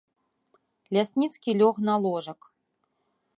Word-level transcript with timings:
Лясніцкі 0.97 1.55
лёг 1.61 1.75
на 1.91 1.95
ложак. 2.07 2.39